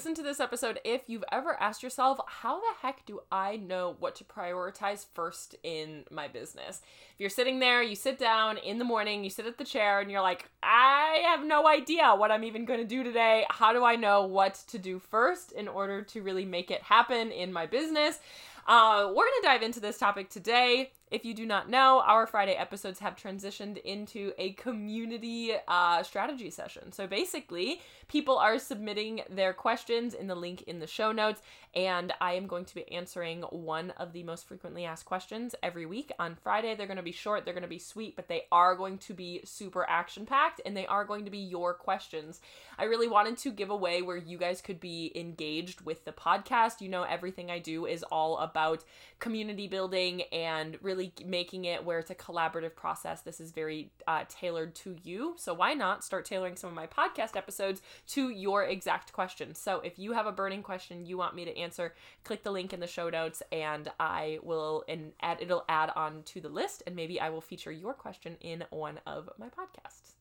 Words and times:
listen 0.00 0.14
to 0.14 0.22
this 0.22 0.40
episode 0.40 0.80
if 0.82 1.02
you've 1.08 1.24
ever 1.30 1.60
asked 1.60 1.82
yourself, 1.82 2.18
how 2.26 2.58
the 2.58 2.72
heck 2.80 3.04
do 3.04 3.20
I 3.30 3.56
know 3.56 3.96
what 3.98 4.14
to 4.14 4.24
prioritize 4.24 5.04
first 5.12 5.56
in 5.62 6.04
my 6.10 6.26
business? 6.26 6.80
If 7.12 7.20
you're 7.20 7.28
sitting 7.28 7.58
there, 7.58 7.82
you 7.82 7.94
sit 7.94 8.18
down 8.18 8.56
in 8.56 8.78
the 8.78 8.84
morning, 8.86 9.22
you 9.22 9.28
sit 9.28 9.44
at 9.44 9.58
the 9.58 9.64
chair, 9.64 10.00
and 10.00 10.10
you're 10.10 10.22
like, 10.22 10.48
I 10.62 11.22
have 11.26 11.44
no 11.44 11.68
idea 11.68 12.14
what 12.14 12.30
I'm 12.30 12.44
even 12.44 12.64
going 12.64 12.80
to 12.80 12.86
do 12.86 13.04
today. 13.04 13.44
How 13.50 13.74
do 13.74 13.84
I 13.84 13.96
know 13.96 14.22
what 14.22 14.54
to 14.68 14.78
do 14.78 14.98
first 14.98 15.52
in 15.52 15.68
order 15.68 16.00
to 16.00 16.22
really 16.22 16.46
make 16.46 16.70
it 16.70 16.80
happen 16.80 17.30
in 17.30 17.52
my 17.52 17.66
business? 17.66 18.20
Uh, 18.66 19.04
we're 19.08 19.26
going 19.26 19.42
to 19.42 19.48
dive 19.48 19.62
into 19.62 19.80
this 19.80 19.98
topic 19.98 20.30
today. 20.30 20.92
If 21.10 21.24
you 21.24 21.34
do 21.34 21.44
not 21.44 21.68
know, 21.68 22.02
our 22.06 22.24
Friday 22.24 22.52
episodes 22.52 23.00
have 23.00 23.16
transitioned 23.16 23.78
into 23.78 24.32
a 24.38 24.52
community 24.52 25.52
uh, 25.66 26.04
strategy 26.04 26.50
session. 26.50 26.92
So 26.92 27.08
basically, 27.08 27.80
people 28.06 28.38
are 28.38 28.60
submitting 28.60 29.22
their 29.28 29.52
questions 29.52 30.14
in 30.14 30.28
the 30.28 30.36
link 30.36 30.62
in 30.62 30.78
the 30.78 30.86
show 30.86 31.10
notes, 31.10 31.42
and 31.74 32.12
I 32.20 32.34
am 32.34 32.46
going 32.46 32.64
to 32.64 32.74
be 32.76 32.90
answering 32.92 33.42
one 33.42 33.90
of 33.96 34.12
the 34.12 34.22
most 34.22 34.46
frequently 34.46 34.84
asked 34.84 35.04
questions 35.04 35.56
every 35.64 35.84
week. 35.84 36.12
On 36.20 36.36
Friday, 36.36 36.76
they're 36.76 36.86
going 36.86 36.96
to 36.96 37.02
be 37.02 37.10
short, 37.12 37.44
they're 37.44 37.54
going 37.54 37.62
to 37.62 37.68
be 37.68 37.78
sweet, 37.78 38.14
but 38.14 38.28
they 38.28 38.42
are 38.52 38.76
going 38.76 38.98
to 38.98 39.14
be 39.14 39.40
super 39.44 39.84
action 39.88 40.26
packed, 40.26 40.60
and 40.64 40.76
they 40.76 40.86
are 40.86 41.04
going 41.04 41.24
to 41.24 41.30
be 41.30 41.38
your 41.38 41.74
questions. 41.74 42.40
I 42.78 42.84
really 42.84 43.08
wanted 43.08 43.36
to 43.38 43.50
give 43.50 43.70
away 43.70 44.02
where 44.02 44.16
you 44.16 44.38
guys 44.38 44.60
could 44.60 44.78
be 44.78 45.10
engaged 45.16 45.80
with 45.80 46.04
the 46.04 46.12
podcast. 46.12 46.80
You 46.80 46.88
know, 46.88 47.02
everything 47.02 47.50
I 47.50 47.58
do 47.58 47.84
is 47.86 48.04
all 48.04 48.38
about 48.38 48.84
community 49.18 49.68
building 49.68 50.22
and 50.32 50.78
really 50.82 50.99
making 51.24 51.64
it 51.64 51.84
where 51.84 51.98
it's 51.98 52.10
a 52.10 52.14
collaborative 52.14 52.74
process. 52.74 53.22
This 53.22 53.40
is 53.40 53.52
very 53.52 53.90
uh, 54.06 54.24
tailored 54.28 54.74
to 54.76 54.96
you. 55.02 55.34
So 55.36 55.54
why 55.54 55.74
not 55.74 56.04
start 56.04 56.24
tailoring 56.24 56.56
some 56.56 56.68
of 56.68 56.76
my 56.76 56.86
podcast 56.86 57.36
episodes 57.36 57.82
to 58.08 58.30
your 58.30 58.64
exact 58.64 59.12
question? 59.12 59.54
So 59.54 59.80
if 59.80 59.98
you 59.98 60.12
have 60.12 60.26
a 60.26 60.32
burning 60.32 60.62
question 60.62 61.06
you 61.06 61.16
want 61.16 61.34
me 61.34 61.44
to 61.44 61.56
answer, 61.56 61.94
click 62.24 62.42
the 62.42 62.52
link 62.52 62.72
in 62.72 62.80
the 62.80 62.86
show 62.86 63.08
notes 63.08 63.42
and 63.52 63.90
I 63.98 64.38
will 64.42 64.84
and 64.88 65.12
add 65.20 65.38
it'll 65.40 65.64
add 65.68 65.90
on 65.96 66.22
to 66.24 66.40
the 66.40 66.48
list 66.48 66.82
and 66.86 66.96
maybe 66.96 67.20
I 67.20 67.30
will 67.30 67.40
feature 67.40 67.72
your 67.72 67.94
question 67.94 68.36
in 68.40 68.64
one 68.70 69.00
of 69.06 69.28
my 69.38 69.48
podcasts 69.48 70.19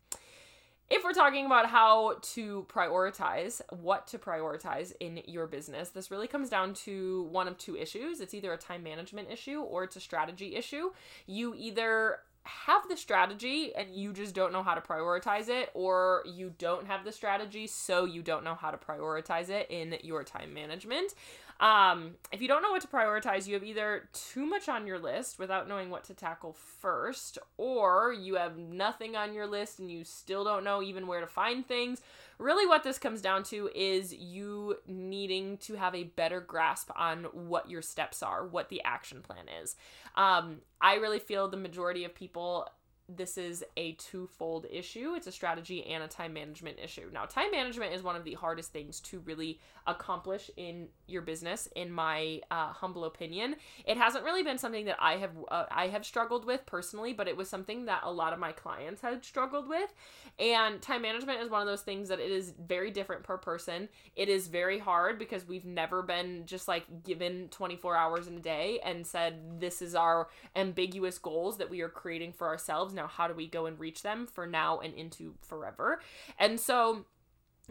if 0.90 1.04
we're 1.04 1.14
talking 1.14 1.46
about 1.46 1.68
how 1.68 2.16
to 2.34 2.66
prioritize, 2.68 3.62
what 3.70 4.08
to 4.08 4.18
prioritize 4.18 4.94
in 5.00 5.22
your 5.26 5.46
business, 5.46 5.90
this 5.90 6.10
really 6.10 6.28
comes 6.28 6.50
down 6.50 6.74
to 6.74 7.28
one 7.32 7.48
of 7.48 7.58
two 7.58 7.78
issues. 7.78 8.22
It's 8.22 8.34
either 8.34 8.54
a 8.54 8.58
time 8.58 8.84
management 8.84 9.30
issue 9.30 9.62
or 9.62 9.84
it's 9.84 9.96
a 9.96 10.00
strategy 10.00 10.56
issue. 10.56 10.92
You 11.28 11.54
either 11.58 12.20
have 12.44 12.88
the 12.90 12.98
strategy 12.98 13.76
and 13.76 13.94
you 13.94 14.14
just 14.14 14.34
don't 14.34 14.52
know 14.52 14.64
how 14.64 14.74
to 14.74 14.82
prioritize 14.82 15.50
it, 15.50 15.70
or 15.74 16.24
you 16.26 16.54
don't 16.58 16.88
have 16.88 17.04
the 17.04 17.12
strategy, 17.12 17.68
so 17.68 18.06
you 18.06 18.24
don't 18.24 18.44
know 18.44 18.56
how 18.56 18.72
to 18.72 18.78
prioritize 18.78 19.50
it 19.50 19.68
in 19.70 19.96
your 20.04 20.24
time 20.24 20.54
management. 20.54 21.14
Um, 21.60 22.12
if 22.32 22.42
you 22.42 22.48
don't 22.48 22.62
know 22.62 22.72
what 22.72 22.82
to 22.82 22.88
prioritize, 22.88 23.46
you 23.46 23.54
have 23.56 23.64
either 23.64 24.08
too 24.14 24.46
much 24.46 24.70
on 24.70 24.88
your 24.88 24.98
list 24.98 25.38
without 25.40 25.68
knowing 25.68 25.90
what 25.90 26.06
to 26.06 26.14
tackle 26.14 26.54
first, 26.54 27.38
or 27.58 28.14
you 28.14 28.36
have 28.36 28.58
nothing 28.58 29.18
on 29.18 29.34
your 29.34 29.46
list 29.46 29.80
and 29.80 29.92
you 29.92 30.06
still 30.06 30.46
don't 30.46 30.64
know 30.64 30.82
even 30.82 31.06
where 31.06 31.20
to 31.20 31.28
find 31.28 31.68
things. 31.68 32.02
Really, 32.38 32.66
what 32.66 32.84
this 32.84 32.98
comes 32.98 33.22
down 33.22 33.44
to 33.46 33.70
is 33.76 34.14
you 34.14 34.78
needing 34.88 35.58
to 35.58 35.74
have 35.76 35.94
a 35.94 36.06
better 36.06 36.40
grasp 36.40 36.90
on 36.96 37.26
what 37.34 37.70
your 37.70 37.82
steps 37.82 38.24
are, 38.24 38.48
what 38.48 38.70
the 38.70 38.82
action 38.86 39.22
plan 39.22 39.46
is. 39.62 39.76
Um, 40.16 40.60
I 40.80 40.96
really 40.96 41.20
feel 41.20 41.50
the 41.50 41.58
majority 41.58 42.06
of 42.06 42.16
people 42.16 42.68
this 43.16 43.38
is 43.38 43.64
a 43.76 43.94
twofold 43.94 44.66
issue. 44.72 45.14
It's 45.16 45.28
a 45.28 45.32
strategy 45.32 45.86
and 45.86 46.04
a 46.04 46.08
time 46.08 46.34
management 46.34 46.78
issue. 46.84 47.10
Now, 47.12 47.26
time 47.26 47.52
management 47.52 47.94
is 47.94 48.04
one 48.04 48.16
of 48.16 48.24
the 48.24 48.36
hardest 48.36 48.72
things 48.72 49.00
to 49.02 49.20
really 49.20 49.60
accomplish 49.88 50.52
in 50.58 50.88
your 51.08 51.22
business, 51.24 51.68
in 51.76 51.92
my 51.92 52.42
uh, 52.52 52.68
humble 52.68 53.06
opinion. 53.06 53.56
It 53.86 53.98
hasn't 53.98 54.24
really 54.24 54.44
been 54.44 54.58
something 54.58 54.86
that 54.86 54.98
I 55.00 55.18
have 55.18 55.32
uh, 55.50 55.66
I 55.72 55.88
have 55.88 56.06
struggled 56.06 56.46
with 56.46 56.66
personally, 56.66 57.14
but 57.14 57.28
it 57.28 57.36
was 57.36 57.50
something 57.50 57.86
that 57.86 58.02
a 58.04 58.12
lot 58.12 58.34
of 58.34 58.40
my 58.40 58.52
clients 58.52 59.02
had 59.02 59.26
struggled 59.26 59.68
with. 59.68 59.92
And 60.38 60.82
time 60.82 61.02
management 61.02 61.42
is 61.42 61.50
one 61.50 61.62
of 61.62 61.68
those 61.68 61.82
things 61.82 62.10
that 62.10 62.20
it 62.20 62.32
is 62.32 62.54
very 62.66 62.92
different 62.92 63.24
per 63.24 63.38
person. 63.38 63.90
It 64.16 64.30
is 64.30 64.48
very 64.48 64.80
hard 64.80 65.18
because 65.20 65.48
we've 65.48 65.66
never 65.66 66.02
been 66.02 66.46
just 66.46 66.68
like 66.68 67.04
given 67.04 67.50
24 67.50 67.96
hours 67.98 68.28
in 68.28 68.38
a 68.38 68.40
day 68.40 68.80
and 68.86 69.06
said 69.06 69.60
this 69.60 69.82
is 69.82 69.96
our 69.96 70.30
ambiguous 70.56 71.18
goals 71.18 71.58
that 71.58 71.70
we 71.70 71.82
are 71.82 71.90
creating 71.90 72.34
for 72.34 72.48
ourselves 72.48 72.94
now 73.00 73.08
how 73.08 73.28
do 73.28 73.34
we 73.34 73.48
go 73.48 73.66
and 73.66 73.80
reach 73.80 74.04
them 74.04 74.28
for 74.28 74.46
now 74.46 74.80
and 74.80 74.94
into 74.94 75.34
forever 75.42 76.00
and 76.38 76.60
so 76.60 77.06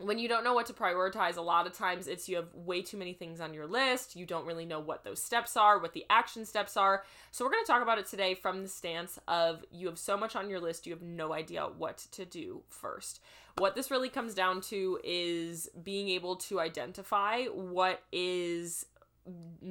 when 0.00 0.18
you 0.18 0.28
don't 0.28 0.44
know 0.44 0.54
what 0.54 0.66
to 0.66 0.72
prioritize, 0.72 1.36
a 1.36 1.42
lot 1.42 1.66
of 1.66 1.72
times 1.72 2.06
it's 2.06 2.28
you 2.28 2.36
have 2.36 2.54
way 2.54 2.82
too 2.82 2.96
many 2.96 3.12
things 3.12 3.40
on 3.40 3.52
your 3.52 3.66
list. 3.66 4.16
You 4.16 4.26
don't 4.26 4.46
really 4.46 4.64
know 4.64 4.80
what 4.80 5.04
those 5.04 5.22
steps 5.22 5.56
are, 5.56 5.78
what 5.78 5.92
the 5.92 6.04
action 6.08 6.44
steps 6.44 6.76
are. 6.76 7.02
So, 7.30 7.44
we're 7.44 7.50
going 7.50 7.64
to 7.64 7.70
talk 7.70 7.82
about 7.82 7.98
it 7.98 8.06
today 8.06 8.34
from 8.34 8.62
the 8.62 8.68
stance 8.68 9.18
of 9.26 9.64
you 9.70 9.86
have 9.88 9.98
so 9.98 10.16
much 10.16 10.36
on 10.36 10.48
your 10.48 10.60
list, 10.60 10.86
you 10.86 10.92
have 10.92 11.02
no 11.02 11.32
idea 11.32 11.68
what 11.76 11.98
to 12.12 12.24
do 12.24 12.62
first. 12.68 13.20
What 13.58 13.74
this 13.74 13.90
really 13.90 14.08
comes 14.08 14.34
down 14.34 14.60
to 14.62 15.00
is 15.02 15.68
being 15.82 16.08
able 16.10 16.36
to 16.36 16.60
identify 16.60 17.46
what 17.46 18.02
is 18.12 18.86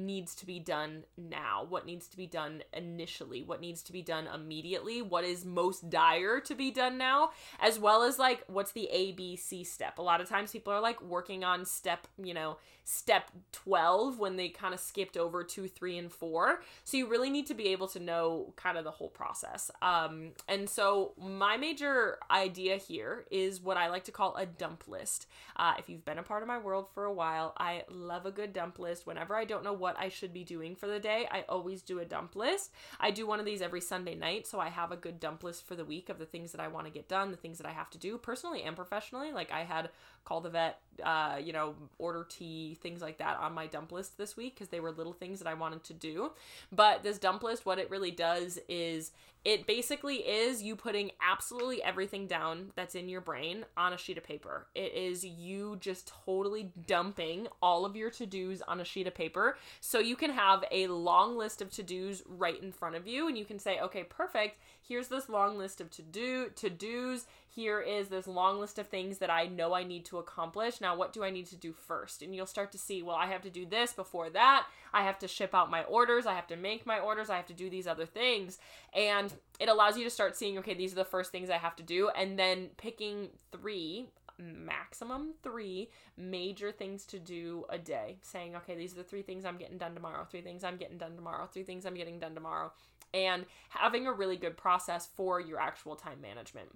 needs 0.08 0.34
to 0.34 0.46
be 0.46 0.58
done 0.58 1.04
now, 1.18 1.66
what 1.68 1.84
needs 1.84 2.08
to 2.08 2.16
be 2.16 2.26
done 2.26 2.62
initially, 2.72 3.42
what 3.42 3.60
needs 3.60 3.82
to 3.82 3.92
be 3.92 4.00
done 4.00 4.26
immediately, 4.34 5.02
what 5.02 5.22
is 5.22 5.44
most 5.44 5.90
dire 5.90 6.40
to 6.40 6.54
be 6.54 6.70
done 6.70 6.96
now, 6.96 7.30
as 7.60 7.78
well 7.78 8.02
as 8.02 8.18
like 8.18 8.42
what's 8.46 8.72
the 8.72 8.88
A, 8.90 9.12
B, 9.12 9.36
C 9.36 9.62
step. 9.62 9.98
A 9.98 10.02
lot 10.02 10.22
of 10.22 10.28
times 10.28 10.50
people 10.50 10.72
are 10.72 10.80
like 10.80 11.00
working 11.02 11.44
on 11.44 11.66
step, 11.66 12.08
you 12.16 12.32
know, 12.32 12.56
step 12.90 13.30
12 13.52 14.18
when 14.18 14.36
they 14.36 14.48
kind 14.48 14.72
of 14.72 14.80
skipped 14.80 15.18
over 15.18 15.44
two, 15.44 15.68
three, 15.68 15.98
and 15.98 16.10
four. 16.10 16.62
So 16.84 16.96
you 16.96 17.06
really 17.06 17.28
need 17.28 17.46
to 17.48 17.54
be 17.54 17.68
able 17.68 17.86
to 17.88 18.00
know 18.00 18.54
kind 18.56 18.78
of 18.78 18.84
the 18.84 18.90
whole 18.90 19.10
process. 19.10 19.70
Um, 19.82 20.30
and 20.48 20.70
so 20.70 21.12
my 21.20 21.58
major 21.58 22.18
idea 22.30 22.78
here 22.78 23.26
is 23.30 23.60
what 23.60 23.76
I 23.76 23.88
like 23.88 24.04
to 24.04 24.10
call 24.10 24.34
a 24.36 24.46
dump 24.46 24.88
list. 24.88 25.26
Uh, 25.54 25.74
if 25.78 25.90
you've 25.90 26.06
been 26.06 26.16
a 26.16 26.22
part 26.22 26.40
of 26.40 26.48
my 26.48 26.56
world 26.56 26.86
for 26.94 27.04
a 27.04 27.12
while, 27.12 27.52
I 27.58 27.82
love 27.90 28.24
a 28.24 28.30
good 28.30 28.54
dump 28.54 28.78
list. 28.78 29.06
Whenever 29.06 29.36
I 29.36 29.44
don't 29.44 29.64
know 29.64 29.74
what 29.74 29.97
I 29.98 30.08
should 30.08 30.32
be 30.32 30.44
doing 30.44 30.76
for 30.76 30.86
the 30.86 30.98
day, 30.98 31.28
I 31.30 31.44
always 31.48 31.82
do 31.82 31.98
a 31.98 32.04
dump 32.04 32.36
list. 32.36 32.72
I 33.00 33.10
do 33.10 33.26
one 33.26 33.40
of 33.40 33.46
these 33.46 33.62
every 33.62 33.80
Sunday 33.80 34.14
night, 34.14 34.46
so 34.46 34.60
I 34.60 34.68
have 34.68 34.92
a 34.92 34.96
good 34.96 35.20
dump 35.20 35.42
list 35.42 35.66
for 35.66 35.74
the 35.74 35.84
week 35.84 36.08
of 36.08 36.18
the 36.18 36.26
things 36.26 36.52
that 36.52 36.60
I 36.60 36.68
want 36.68 36.86
to 36.86 36.92
get 36.92 37.08
done, 37.08 37.30
the 37.30 37.36
things 37.36 37.58
that 37.58 37.66
I 37.66 37.72
have 37.72 37.90
to 37.90 37.98
do 37.98 38.18
personally 38.18 38.62
and 38.62 38.76
professionally. 38.76 39.32
Like 39.32 39.52
I 39.52 39.64
had 39.64 39.90
call 40.24 40.40
the 40.42 40.50
vet, 40.50 40.80
uh, 41.02 41.38
you 41.42 41.54
know, 41.54 41.74
order 41.98 42.26
tea, 42.28 42.76
things 42.82 43.00
like 43.00 43.16
that 43.18 43.38
on 43.38 43.54
my 43.54 43.66
dump 43.66 43.92
list 43.92 44.18
this 44.18 44.36
week 44.36 44.54
because 44.54 44.68
they 44.68 44.80
were 44.80 44.90
little 44.90 45.14
things 45.14 45.38
that 45.38 45.48
I 45.48 45.54
wanted 45.54 45.84
to 45.84 45.94
do. 45.94 46.32
But 46.70 47.02
this 47.02 47.18
dump 47.18 47.42
list, 47.42 47.64
what 47.64 47.78
it 47.78 47.90
really 47.90 48.10
does 48.10 48.58
is 48.68 49.12
it 49.44 49.66
basically 49.66 50.16
is 50.16 50.62
you 50.62 50.76
putting 50.76 51.10
absolutely 51.22 51.82
everything 51.82 52.26
down 52.26 52.72
that's 52.74 52.94
in 52.94 53.08
your 53.08 53.20
brain 53.20 53.64
on 53.76 53.92
a 53.92 53.98
sheet 53.98 54.18
of 54.18 54.24
paper. 54.24 54.66
It 54.74 54.92
is 54.94 55.24
you 55.24 55.76
just 55.80 56.12
totally 56.24 56.72
dumping 56.86 57.48
all 57.62 57.84
of 57.84 57.96
your 57.96 58.10
to 58.10 58.26
dos 58.26 58.62
on 58.62 58.80
a 58.80 58.84
sheet 58.84 59.06
of 59.06 59.14
paper. 59.14 59.56
So 59.80 60.00
you 60.00 60.16
can 60.16 60.30
have 60.30 60.64
a 60.70 60.88
long 60.88 61.36
list 61.36 61.62
of 61.62 61.70
to 61.70 61.82
dos 61.82 62.22
right 62.26 62.60
in 62.62 62.72
front 62.72 62.96
of 62.96 63.06
you 63.06 63.28
and 63.28 63.38
you 63.38 63.44
can 63.44 63.58
say, 63.58 63.78
okay, 63.80 64.04
perfect. 64.04 64.58
Here's 64.80 65.08
this 65.08 65.28
long 65.28 65.56
list 65.56 65.80
of 65.80 65.90
to 65.92 66.02
do 66.02 66.50
to 66.56 66.68
dos 66.68 67.26
here 67.58 67.80
is 67.80 68.06
this 68.06 68.28
long 68.28 68.60
list 68.60 68.78
of 68.78 68.86
things 68.86 69.18
that 69.18 69.30
I 69.30 69.46
know 69.46 69.74
I 69.74 69.82
need 69.82 70.04
to 70.04 70.18
accomplish. 70.18 70.80
Now, 70.80 70.96
what 70.96 71.12
do 71.12 71.24
I 71.24 71.30
need 71.30 71.46
to 71.46 71.56
do 71.56 71.72
first? 71.72 72.22
And 72.22 72.32
you'll 72.32 72.46
start 72.46 72.70
to 72.70 72.78
see, 72.78 73.02
well, 73.02 73.16
I 73.16 73.26
have 73.26 73.42
to 73.42 73.50
do 73.50 73.66
this 73.66 73.92
before 73.92 74.30
that. 74.30 74.68
I 74.92 75.02
have 75.02 75.18
to 75.18 75.26
ship 75.26 75.56
out 75.56 75.68
my 75.68 75.82
orders. 75.82 76.24
I 76.24 76.34
have 76.34 76.46
to 76.46 76.56
make 76.56 76.86
my 76.86 77.00
orders. 77.00 77.30
I 77.30 77.36
have 77.36 77.46
to 77.46 77.52
do 77.52 77.68
these 77.68 77.88
other 77.88 78.06
things. 78.06 78.58
And 78.94 79.34
it 79.58 79.68
allows 79.68 79.98
you 79.98 80.04
to 80.04 80.10
start 80.10 80.36
seeing, 80.36 80.56
okay, 80.58 80.74
these 80.74 80.92
are 80.92 81.02
the 81.02 81.04
first 81.04 81.32
things 81.32 81.50
I 81.50 81.56
have 81.56 81.74
to 81.76 81.82
do. 81.82 82.10
And 82.10 82.38
then 82.38 82.68
picking 82.76 83.30
three 83.50 84.06
maximum 84.38 85.34
three 85.42 85.90
major 86.16 86.70
things 86.70 87.04
to 87.06 87.18
do 87.18 87.64
a 87.70 87.76
day. 87.78 88.18
Saying, 88.22 88.54
okay, 88.54 88.76
these 88.76 88.92
are 88.92 88.98
the 88.98 89.02
three 89.02 89.22
things 89.22 89.44
I'm 89.44 89.58
getting 89.58 89.78
done 89.78 89.94
tomorrow, 89.94 90.24
three 90.30 90.42
things 90.42 90.62
I'm 90.62 90.76
getting 90.76 90.98
done 90.98 91.16
tomorrow, 91.16 91.48
three 91.52 91.64
things 91.64 91.84
I'm 91.84 91.94
getting 91.94 92.20
done 92.20 92.36
tomorrow, 92.36 92.70
and 93.12 93.46
having 93.70 94.06
a 94.06 94.12
really 94.12 94.36
good 94.36 94.56
process 94.56 95.08
for 95.16 95.40
your 95.40 95.58
actual 95.58 95.96
time 95.96 96.20
management. 96.20 96.68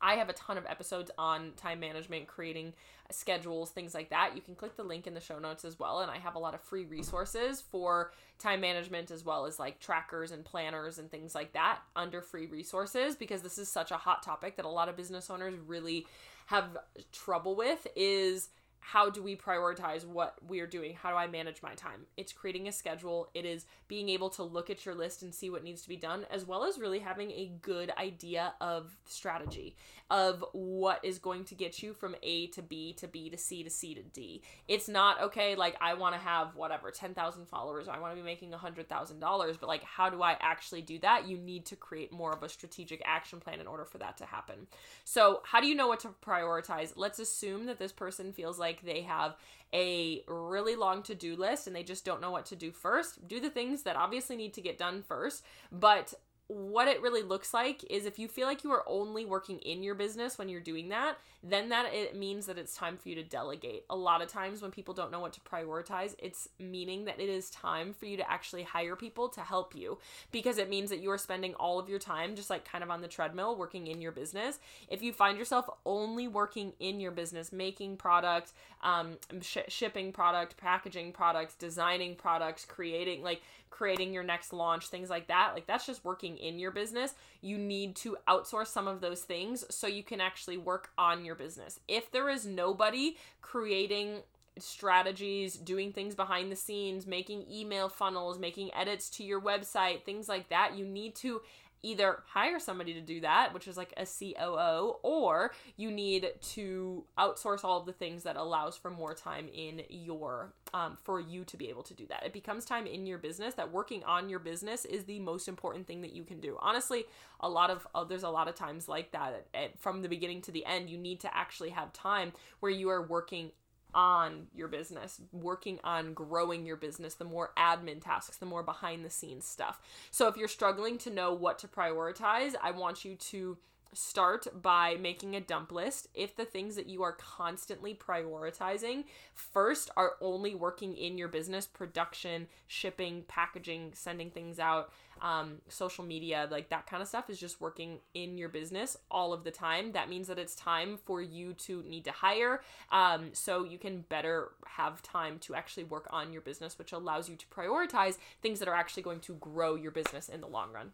I 0.00 0.14
have 0.14 0.28
a 0.28 0.34
ton 0.34 0.58
of 0.58 0.66
episodes 0.66 1.10
on 1.18 1.52
time 1.56 1.80
management, 1.80 2.26
creating 2.26 2.74
schedules, 3.10 3.70
things 3.70 3.94
like 3.94 4.10
that. 4.10 4.32
You 4.34 4.42
can 4.42 4.54
click 4.54 4.76
the 4.76 4.82
link 4.82 5.06
in 5.06 5.14
the 5.14 5.20
show 5.20 5.38
notes 5.38 5.64
as 5.64 5.78
well. 5.78 6.00
And 6.00 6.10
I 6.10 6.18
have 6.18 6.34
a 6.34 6.38
lot 6.38 6.54
of 6.54 6.60
free 6.60 6.84
resources 6.84 7.60
for 7.60 8.12
time 8.38 8.60
management 8.60 9.10
as 9.10 9.24
well 9.24 9.46
as 9.46 9.58
like 9.58 9.80
trackers 9.80 10.32
and 10.32 10.44
planners 10.44 10.98
and 10.98 11.10
things 11.10 11.34
like 11.34 11.52
that 11.52 11.78
under 11.94 12.20
free 12.20 12.46
resources 12.46 13.16
because 13.16 13.42
this 13.42 13.58
is 13.58 13.68
such 13.68 13.90
a 13.90 13.96
hot 13.96 14.22
topic 14.22 14.56
that 14.56 14.64
a 14.64 14.68
lot 14.68 14.88
of 14.88 14.96
business 14.96 15.30
owners 15.30 15.54
really 15.66 16.06
have 16.46 16.76
trouble 17.12 17.56
with 17.56 17.86
is 17.96 18.48
how 18.92 19.10
do 19.10 19.20
we 19.20 19.34
prioritize 19.34 20.06
what 20.06 20.36
we 20.46 20.60
are 20.60 20.66
doing? 20.66 20.94
How 20.94 21.10
do 21.10 21.16
I 21.16 21.26
manage 21.26 21.60
my 21.60 21.74
time? 21.74 22.06
It's 22.16 22.32
creating 22.32 22.68
a 22.68 22.72
schedule. 22.72 23.28
It 23.34 23.44
is 23.44 23.66
being 23.88 24.08
able 24.08 24.30
to 24.30 24.44
look 24.44 24.70
at 24.70 24.86
your 24.86 24.94
list 24.94 25.22
and 25.22 25.34
see 25.34 25.50
what 25.50 25.64
needs 25.64 25.82
to 25.82 25.88
be 25.88 25.96
done, 25.96 26.24
as 26.30 26.46
well 26.46 26.62
as 26.62 26.78
really 26.78 27.00
having 27.00 27.32
a 27.32 27.50
good 27.62 27.92
idea 27.98 28.54
of 28.60 28.96
strategy 29.04 29.74
of 30.10 30.44
what 30.52 31.04
is 31.04 31.18
going 31.18 31.44
to 31.44 31.54
get 31.54 31.82
you 31.82 31.92
from 31.92 32.14
A 32.22 32.46
to 32.48 32.62
B 32.62 32.92
to 32.94 33.08
B 33.08 33.28
to 33.28 33.36
C 33.36 33.64
to 33.64 33.70
C 33.70 33.94
to 33.94 34.02
D. 34.02 34.42
It's 34.68 34.88
not 34.88 35.20
okay, 35.20 35.56
like 35.56 35.76
I 35.80 35.94
want 35.94 36.14
to 36.14 36.20
have 36.20 36.54
whatever, 36.54 36.90
10,000 36.90 37.46
followers, 37.46 37.88
I 37.88 37.98
want 37.98 38.12
to 38.12 38.16
be 38.16 38.24
making 38.24 38.52
$100,000, 38.52 39.60
but 39.60 39.68
like 39.68 39.82
how 39.82 40.08
do 40.08 40.22
I 40.22 40.36
actually 40.40 40.82
do 40.82 40.98
that? 41.00 41.26
You 41.26 41.36
need 41.36 41.66
to 41.66 41.76
create 41.76 42.12
more 42.12 42.32
of 42.32 42.42
a 42.42 42.48
strategic 42.48 43.02
action 43.04 43.40
plan 43.40 43.60
in 43.60 43.66
order 43.66 43.84
for 43.84 43.98
that 43.98 44.16
to 44.18 44.26
happen. 44.26 44.68
So, 45.04 45.40
how 45.44 45.60
do 45.60 45.66
you 45.66 45.74
know 45.74 45.88
what 45.88 46.00
to 46.00 46.08
prioritize? 46.24 46.92
Let's 46.94 47.18
assume 47.18 47.66
that 47.66 47.78
this 47.78 47.92
person 47.92 48.32
feels 48.32 48.58
like 48.58 48.75
they 48.82 49.02
have 49.02 49.36
a 49.72 50.22
really 50.28 50.76
long 50.76 51.02
to 51.02 51.14
do 51.14 51.36
list 51.36 51.66
and 51.66 51.74
they 51.74 51.82
just 51.82 52.04
don't 52.04 52.20
know 52.20 52.30
what 52.30 52.46
to 52.46 52.56
do 52.56 52.70
first. 52.70 53.26
Do 53.26 53.40
the 53.40 53.50
things 53.50 53.82
that 53.82 53.96
obviously 53.96 54.36
need 54.36 54.54
to 54.54 54.60
get 54.60 54.78
done 54.78 55.02
first, 55.02 55.44
but 55.72 56.14
what 56.48 56.86
it 56.86 57.02
really 57.02 57.22
looks 57.22 57.52
like 57.52 57.82
is 57.90 58.06
if 58.06 58.20
you 58.20 58.28
feel 58.28 58.46
like 58.46 58.62
you 58.62 58.70
are 58.70 58.84
only 58.86 59.24
working 59.24 59.58
in 59.58 59.82
your 59.82 59.96
business 59.96 60.38
when 60.38 60.48
you're 60.48 60.60
doing 60.60 60.90
that, 60.90 61.18
then 61.42 61.68
that 61.70 61.92
it 61.92 62.16
means 62.16 62.46
that 62.46 62.56
it's 62.56 62.76
time 62.76 62.96
for 62.96 63.08
you 63.08 63.16
to 63.16 63.22
delegate. 63.24 63.84
A 63.90 63.96
lot 63.96 64.22
of 64.22 64.28
times 64.28 64.62
when 64.62 64.70
people 64.70 64.94
don't 64.94 65.10
know 65.10 65.18
what 65.18 65.32
to 65.32 65.40
prioritize, 65.40 66.14
it's 66.20 66.48
meaning 66.60 67.04
that 67.06 67.18
it 67.18 67.28
is 67.28 67.50
time 67.50 67.92
for 67.92 68.06
you 68.06 68.16
to 68.16 68.30
actually 68.30 68.62
hire 68.62 68.94
people 68.94 69.28
to 69.30 69.40
help 69.40 69.74
you 69.74 69.98
because 70.30 70.58
it 70.58 70.70
means 70.70 70.90
that 70.90 71.00
you 71.00 71.10
are 71.10 71.18
spending 71.18 71.54
all 71.54 71.80
of 71.80 71.88
your 71.88 71.98
time 71.98 72.36
just 72.36 72.50
like 72.50 72.64
kind 72.64 72.84
of 72.84 72.90
on 72.90 73.00
the 73.00 73.08
treadmill 73.08 73.56
working 73.56 73.88
in 73.88 74.00
your 74.00 74.12
business. 74.12 74.60
If 74.88 75.02
you 75.02 75.12
find 75.12 75.36
yourself 75.36 75.68
only 75.84 76.28
working 76.28 76.74
in 76.78 77.00
your 77.00 77.12
business, 77.12 77.52
making 77.52 77.96
product, 77.96 78.52
um, 78.82 79.16
sh- 79.40 79.58
shipping 79.66 80.12
product, 80.12 80.56
packaging 80.56 81.12
products, 81.12 81.54
designing 81.54 82.14
products, 82.14 82.64
creating 82.64 83.22
like 83.22 83.42
creating 83.70 84.14
your 84.14 84.22
next 84.22 84.52
launch, 84.52 84.88
things 84.88 85.10
like 85.10 85.26
that, 85.26 85.52
like 85.54 85.66
that's 85.66 85.84
just 85.84 86.04
working 86.04 86.35
in 86.36 86.58
your 86.58 86.70
business. 86.70 87.14
You 87.40 87.58
need 87.58 87.96
to 87.96 88.16
outsource 88.28 88.68
some 88.68 88.88
of 88.88 89.00
those 89.00 89.22
things 89.22 89.64
so 89.70 89.86
you 89.86 90.02
can 90.02 90.20
actually 90.20 90.56
work 90.56 90.90
on 90.98 91.24
your 91.24 91.34
business. 91.34 91.80
If 91.88 92.10
there 92.10 92.28
is 92.28 92.46
nobody 92.46 93.16
creating 93.42 94.22
strategies, 94.58 95.56
doing 95.56 95.92
things 95.92 96.14
behind 96.14 96.50
the 96.50 96.56
scenes, 96.56 97.06
making 97.06 97.44
email 97.50 97.88
funnels, 97.88 98.38
making 98.38 98.72
edits 98.74 99.10
to 99.10 99.24
your 99.24 99.40
website, 99.40 100.02
things 100.04 100.28
like 100.28 100.48
that, 100.48 100.76
you 100.76 100.84
need 100.84 101.14
to 101.16 101.42
either 101.82 102.22
hire 102.26 102.58
somebody 102.58 102.94
to 102.94 103.00
do 103.00 103.20
that, 103.20 103.52
which 103.54 103.68
is 103.68 103.76
like 103.76 103.92
a 103.96 104.06
COO, 104.06 104.96
or 105.02 105.52
you 105.76 105.90
need 105.90 106.28
to 106.40 107.04
outsource 107.18 107.64
all 107.64 107.80
of 107.80 107.86
the 107.86 107.92
things 107.92 108.22
that 108.24 108.36
allows 108.36 108.76
for 108.76 108.90
more 108.90 109.14
time 109.14 109.48
in 109.54 109.82
your 109.88 110.52
um, 110.74 110.98
for 111.02 111.20
you 111.20 111.44
to 111.44 111.56
be 111.56 111.68
able 111.68 111.82
to 111.84 111.94
do 111.94 112.06
that. 112.08 112.24
It 112.24 112.32
becomes 112.32 112.64
time 112.64 112.86
in 112.86 113.06
your 113.06 113.18
business 113.18 113.54
that 113.54 113.72
working 113.72 114.02
on 114.04 114.28
your 114.28 114.38
business 114.38 114.84
is 114.84 115.04
the 115.04 115.20
most 115.20 115.48
important 115.48 115.86
thing 115.86 116.02
that 116.02 116.12
you 116.12 116.24
can 116.24 116.40
do. 116.40 116.56
Honestly, 116.60 117.04
a 117.40 117.48
lot 117.48 117.70
of 117.70 117.86
uh, 117.94 118.04
there's 118.04 118.24
a 118.24 118.30
lot 118.30 118.48
of 118.48 118.54
times 118.54 118.88
like 118.88 119.12
that 119.12 119.46
at, 119.54 119.78
from 119.78 120.02
the 120.02 120.08
beginning 120.08 120.42
to 120.42 120.52
the 120.52 120.64
end. 120.66 120.90
You 120.90 120.98
need 120.98 121.20
to 121.20 121.36
actually 121.36 121.70
have 121.70 121.92
time 121.92 122.32
where 122.60 122.72
you 122.72 122.88
are 122.88 123.06
working 123.06 123.50
on 123.96 124.46
your 124.54 124.68
business, 124.68 125.20
working 125.32 125.80
on 125.82 126.12
growing 126.12 126.66
your 126.66 126.76
business, 126.76 127.14
the 127.14 127.24
more 127.24 127.52
admin 127.58 128.00
tasks, 128.00 128.36
the 128.36 128.46
more 128.46 128.62
behind 128.62 129.04
the 129.04 129.10
scenes 129.10 129.46
stuff. 129.46 129.80
So 130.10 130.28
if 130.28 130.36
you're 130.36 130.46
struggling 130.46 130.98
to 130.98 131.10
know 131.10 131.32
what 131.32 131.58
to 131.60 131.68
prioritize, 131.68 132.54
I 132.62 132.70
want 132.72 133.04
you 133.04 133.16
to 133.16 133.56
start 133.94 134.46
by 134.60 134.96
making 135.00 135.34
a 135.34 135.40
dump 135.40 135.72
list. 135.72 136.08
If 136.14 136.36
the 136.36 136.44
things 136.44 136.76
that 136.76 136.88
you 136.88 137.02
are 137.02 137.12
constantly 137.12 137.94
prioritizing 137.94 139.04
first 139.32 139.90
are 139.96 140.12
only 140.20 140.54
working 140.54 140.94
in 140.94 141.16
your 141.16 141.28
business, 141.28 141.66
production, 141.66 142.48
shipping, 142.66 143.24
packaging, 143.26 143.92
sending 143.94 144.30
things 144.30 144.58
out, 144.58 144.92
um, 145.20 145.58
social 145.68 146.04
media, 146.04 146.48
like 146.50 146.68
that 146.70 146.86
kind 146.86 147.02
of 147.02 147.08
stuff 147.08 147.30
is 147.30 147.38
just 147.38 147.60
working 147.60 147.98
in 148.14 148.38
your 148.38 148.48
business 148.48 148.96
all 149.10 149.32
of 149.32 149.44
the 149.44 149.50
time. 149.50 149.92
That 149.92 150.08
means 150.08 150.28
that 150.28 150.38
it's 150.38 150.54
time 150.54 150.98
for 151.04 151.22
you 151.22 151.54
to 151.54 151.82
need 151.82 152.04
to 152.04 152.12
hire 152.12 152.62
um, 152.90 153.30
so 153.32 153.64
you 153.64 153.78
can 153.78 154.02
better 154.08 154.52
have 154.66 155.02
time 155.02 155.38
to 155.40 155.54
actually 155.54 155.84
work 155.84 156.06
on 156.10 156.32
your 156.32 156.42
business, 156.42 156.78
which 156.78 156.92
allows 156.92 157.28
you 157.28 157.36
to 157.36 157.46
prioritize 157.46 158.18
things 158.42 158.58
that 158.58 158.68
are 158.68 158.74
actually 158.74 159.02
going 159.02 159.20
to 159.20 159.34
grow 159.34 159.74
your 159.74 159.90
business 159.90 160.28
in 160.28 160.40
the 160.40 160.46
long 160.46 160.72
run. 160.72 160.92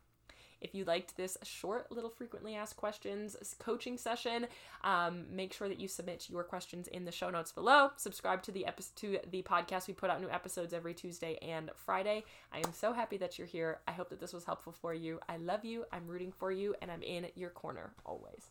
If 0.62 0.75
you 0.75 0.85
liked 0.85 1.17
this 1.17 1.37
short 1.43 1.91
little 1.93 2.09
frequently 2.09 2.55
asked 2.55 2.76
questions 2.76 3.37
coaching 3.59 3.99
session, 3.99 4.47
um, 4.85 5.26
make 5.31 5.53
sure 5.53 5.69
that 5.69 5.81
you 5.81 5.88
submit 5.88 6.31
your 6.31 6.44
questions 6.44 6.88
in 6.88 7.05
the 7.05 7.12
show 7.12 7.29
notes 7.29 7.53
below. 7.53 7.91
Subscribe 7.97 8.43
to 8.44 8.53
the 8.53 8.64
episode 8.64 8.97
to 8.97 9.19
the 9.31 9.43
podcast. 9.43 9.88
We 9.88 9.94
put 9.94 10.11
out 10.11 10.20
new 10.20 10.31
episodes 10.31 10.73
every 10.73 10.94
Tuesday 10.94 11.37
and 11.43 11.70
Friday. 11.75 12.25
I 12.53 12.59
am 12.59 12.73
so 12.73 12.93
happy 12.93 13.17
that 13.19 13.38
you're 13.38 13.47
here. 13.47 13.81
I 13.88 13.93
hope 13.93 14.11
that 14.11 14.20
this 14.20 14.32
was 14.32 14.44
helpful 14.44 14.73
for 14.73 14.94
you. 14.94 15.19
I 15.29 15.37
love 15.37 15.64
you. 15.64 15.85
I'm 15.93 16.06
rooting 16.06 16.32
for 16.32 16.53
you, 16.53 16.75
and 16.81 16.91
I'm 16.91 17.03
in 17.03 17.26
your 17.35 17.50
corner 17.50 17.93
always. 18.06 18.44